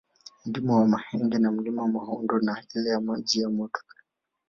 [0.45, 3.81] Milima ya Mahenge na Mlima Mahondo na ile ya Maji Moto